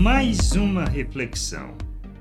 Mais 0.00 0.52
uma 0.52 0.86
reflexão, 0.86 1.76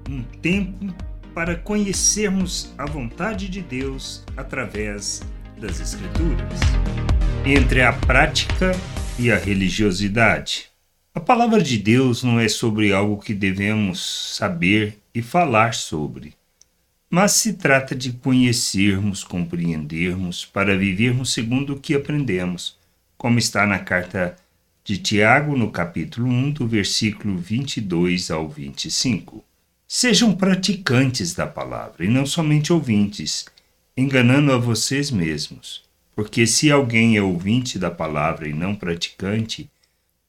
um 0.09 0.21
tempo 0.21 0.93
para 1.33 1.55
conhecermos 1.55 2.73
a 2.77 2.85
vontade 2.85 3.47
de 3.47 3.61
Deus 3.61 4.25
através 4.35 5.21
das 5.57 5.79
Escrituras. 5.79 6.59
Entre 7.45 7.81
a 7.81 7.93
prática 7.93 8.73
e 9.17 9.31
a 9.31 9.37
religiosidade. 9.37 10.67
A 11.15 11.21
palavra 11.21 11.63
de 11.63 11.77
Deus 11.77 12.21
não 12.21 12.37
é 12.37 12.49
sobre 12.49 12.91
algo 12.91 13.17
que 13.17 13.33
devemos 13.33 14.35
saber 14.35 14.99
e 15.15 15.21
falar 15.21 15.73
sobre, 15.73 16.33
mas 17.09 17.31
se 17.31 17.53
trata 17.53 17.95
de 17.95 18.11
conhecermos, 18.11 19.23
compreendermos, 19.23 20.43
para 20.43 20.77
vivermos 20.77 21.31
segundo 21.31 21.75
o 21.75 21.79
que 21.79 21.95
aprendemos, 21.95 22.77
como 23.17 23.39
está 23.39 23.65
na 23.65 23.79
carta 23.79 24.35
de 24.83 24.97
Tiago, 24.97 25.55
no 25.55 25.71
capítulo 25.71 26.27
1, 26.27 26.51
do 26.51 26.67
versículo 26.67 27.37
22 27.37 28.31
ao 28.31 28.47
25. 28.47 29.43
Sejam 29.87 30.35
praticantes 30.35 31.33
da 31.33 31.45
palavra 31.45 32.05
e 32.05 32.07
não 32.07 32.25
somente 32.25 32.71
ouvintes, 32.71 33.45
enganando 33.95 34.51
a 34.51 34.57
vocês 34.57 35.11
mesmos. 35.11 35.83
Porque 36.15 36.45
se 36.45 36.71
alguém 36.71 37.17
é 37.17 37.21
ouvinte 37.21 37.79
da 37.79 37.89
palavra 37.89 38.47
e 38.47 38.53
não 38.53 38.75
praticante, 38.75 39.69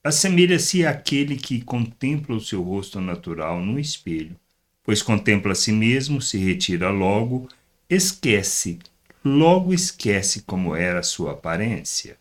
assemelha-se 0.04 0.86
àquele 0.86 1.36
que 1.36 1.60
contempla 1.60 2.36
o 2.36 2.40
seu 2.40 2.62
rosto 2.62 3.00
natural 3.00 3.60
no 3.60 3.78
espelho, 3.78 4.36
pois 4.82 5.02
contempla 5.02 5.52
a 5.52 5.54
si 5.54 5.72
mesmo, 5.72 6.20
se 6.20 6.38
retira 6.38 6.90
logo, 6.90 7.48
esquece, 7.88 8.78
logo 9.24 9.74
esquece 9.74 10.42
como 10.42 10.74
era 10.74 11.00
a 11.00 11.04
sua 11.04 11.32
aparência. 11.32 12.16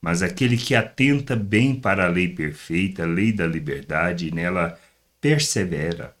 Mas 0.00 0.22
aquele 0.22 0.56
que 0.56 0.74
atenta 0.74 1.34
bem 1.34 1.74
para 1.74 2.06
a 2.06 2.08
lei 2.08 2.28
perfeita, 2.28 3.02
a 3.02 3.06
lei 3.06 3.32
da 3.32 3.46
liberdade, 3.46 4.28
e 4.28 4.30
nela 4.30 4.78
persevera, 5.20 6.16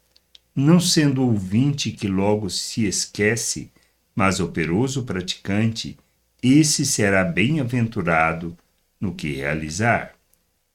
não 0.54 0.80
sendo 0.80 1.22
ouvinte 1.22 1.92
que 1.92 2.08
logo 2.08 2.50
se 2.50 2.84
esquece, 2.84 3.70
mas 4.14 4.40
operoso 4.40 5.04
praticante, 5.04 5.96
esse 6.42 6.84
será 6.84 7.24
bem-aventurado 7.24 8.56
no 9.00 9.14
que 9.14 9.32
realizar. 9.34 10.14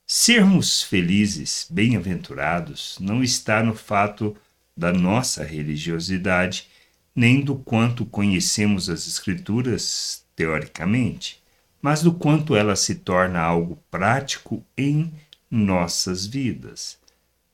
Sermos 0.08 0.82
felizes, 0.82 1.68
bem-aventurados, 1.70 2.98
não 3.02 3.22
está 3.22 3.62
no 3.62 3.76
fato 3.76 4.36
da 4.76 4.94
nossa 4.94 5.44
religiosidade, 5.44 6.68
nem 7.14 7.42
do 7.42 7.56
quanto 7.56 8.06
conhecemos 8.06 8.90
as 8.90 9.08
Escrituras 9.08 10.26
teoricamente, 10.36 11.43
mas 11.84 12.02
do 12.02 12.14
quanto 12.14 12.56
ela 12.56 12.78
se 12.78 12.96
torna 12.96 13.42
algo 13.42 13.78
prático 13.92 14.64
em 14.78 15.12
nossas 15.52 16.26
vidas. 16.26 16.98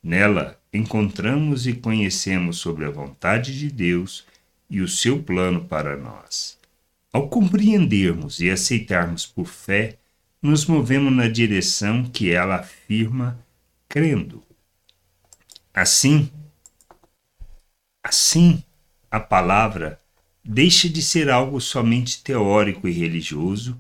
Nela 0.03 0.61
encontramos 0.71 1.65
e 1.65 1.73
conhecemos 1.73 2.57
sobre 2.59 2.85
a 2.85 2.91
vontade 2.91 3.57
de 3.57 3.71
Deus 3.71 4.27
e 4.69 4.81
o 4.81 4.87
seu 4.87 5.23
plano 5.23 5.65
para 5.65 5.97
nós. 5.97 6.59
Ao 7.11 7.27
compreendermos 7.27 8.39
e 8.39 8.51
aceitarmos 8.51 9.25
por 9.25 9.47
fé, 9.47 9.97
nos 10.39 10.63
movemos 10.67 11.11
na 11.11 11.27
direção 11.27 12.03
que 12.03 12.29
ela 12.29 12.57
afirma, 12.57 13.43
crendo. 13.89 14.43
Assim, 15.73 16.29
assim, 18.03 18.63
a 19.09 19.19
palavra 19.19 19.99
deixa 20.45 20.87
de 20.87 21.01
ser 21.01 21.31
algo 21.31 21.59
somente 21.59 22.23
teórico 22.23 22.87
e 22.87 22.91
religioso 22.91 23.75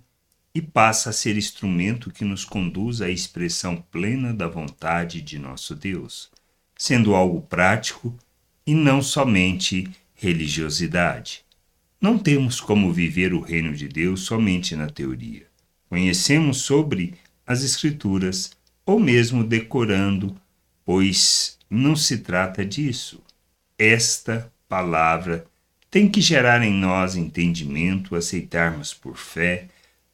e 0.53 0.61
passa 0.61 1.11
a 1.11 1.13
ser 1.13 1.37
instrumento 1.37 2.11
que 2.11 2.25
nos 2.25 2.43
conduz 2.43 3.01
à 3.01 3.09
expressão 3.09 3.83
plena 3.91 4.33
da 4.33 4.47
vontade 4.47 5.21
de 5.21 5.37
nosso 5.37 5.75
Deus, 5.75 6.29
sendo 6.77 7.13
algo 7.13 7.41
prático 7.41 8.17
e 8.65 8.73
não 8.73 9.01
somente 9.01 9.89
religiosidade. 10.15 11.43
Não 12.01 12.17
temos 12.17 12.59
como 12.59 12.91
viver 12.91 13.33
o 13.33 13.41
reino 13.41 13.73
de 13.73 13.87
Deus 13.87 14.21
somente 14.21 14.75
na 14.75 14.87
teoria. 14.89 15.47
Conhecemos 15.89 16.61
sobre 16.61 17.15
as 17.45 17.63
Escrituras 17.63 18.51
ou 18.85 18.99
mesmo 18.99 19.43
decorando, 19.43 20.35
pois 20.85 21.57
não 21.69 21.95
se 21.95 22.19
trata 22.19 22.65
disso. 22.65 23.21
Esta 23.77 24.51
palavra 24.67 25.45
tem 25.91 26.09
que 26.09 26.21
gerar 26.21 26.63
em 26.63 26.73
nós 26.73 27.15
entendimento, 27.15 28.15
aceitarmos 28.15 28.93
por 28.93 29.17
fé 29.17 29.67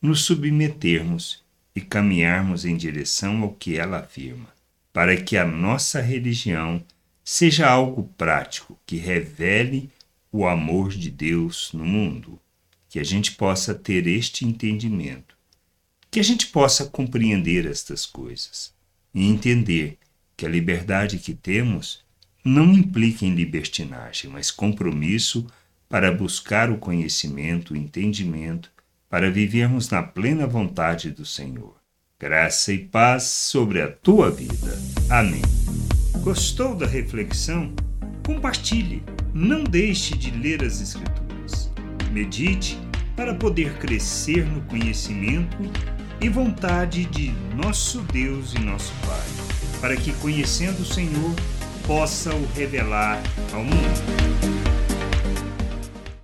nos 0.05 0.21
submetermos 0.21 1.43
e 1.75 1.81
caminharmos 1.81 2.63
em 2.63 2.77
direção 2.77 3.41
ao 3.41 3.51
que 3.51 3.77
ela 3.77 3.99
afirma, 3.99 4.47
para 4.93 5.17
que 5.17 5.35
a 5.35 5.43
nossa 5.43 5.99
religião 5.99 6.81
seja 7.23 7.67
algo 7.67 8.03
prático 8.17 8.79
que 8.85 8.97
revele 8.97 9.89
o 10.31 10.47
amor 10.47 10.89
de 10.89 11.09
Deus 11.09 11.71
no 11.73 11.83
mundo, 11.83 12.39
que 12.87 12.99
a 12.99 13.03
gente 13.03 13.31
possa 13.31 13.73
ter 13.73 14.07
este 14.07 14.45
entendimento, 14.45 15.35
que 16.11 16.19
a 16.19 16.23
gente 16.23 16.47
possa 16.47 16.85
compreender 16.85 17.65
estas 17.65 18.05
coisas 18.05 18.73
e 19.13 19.27
entender 19.27 19.97
que 20.37 20.45
a 20.45 20.49
liberdade 20.49 21.17
que 21.17 21.33
temos 21.33 22.05
não 22.43 22.71
implica 22.71 23.25
em 23.25 23.33
libertinagem, 23.33 24.29
mas 24.29 24.51
compromisso 24.51 25.47
para 25.89 26.11
buscar 26.11 26.69
o 26.69 26.77
conhecimento, 26.77 27.73
o 27.73 27.77
entendimento 27.77 28.74
para 29.09 29.31
vivermos 29.31 29.89
na 29.89 30.03
plena 30.03 30.47
vontade 30.47 31.11
do 31.11 31.25
Senhor. 31.25 31.75
Graça 32.19 32.71
e 32.73 32.79
paz 32.79 33.23
sobre 33.23 33.81
a 33.81 33.91
tua 33.91 34.31
vida. 34.31 34.79
Amém. 35.09 35.41
Gostou 36.21 36.75
da 36.75 36.87
reflexão? 36.87 37.73
Compartilhe. 38.25 39.03
Não 39.33 39.63
deixe 39.63 40.17
de 40.17 40.31
ler 40.31 40.63
as 40.63 40.81
Escrituras. 40.81 41.71
Medite 42.11 42.79
para 43.15 43.35
poder 43.35 43.77
crescer 43.77 44.45
no 44.45 44.61
conhecimento 44.61 45.57
e 46.21 46.29
vontade 46.29 47.05
de 47.05 47.31
nosso 47.55 48.01
Deus 48.01 48.53
e 48.53 48.59
nosso 48.59 48.93
Pai, 49.05 49.79
para 49.81 49.95
que, 49.95 50.13
conhecendo 50.13 50.81
o 50.81 50.85
Senhor, 50.85 51.35
possa 51.85 52.33
o 52.33 52.45
revelar 52.53 53.21
ao 53.53 53.63
mundo. 53.63 54.64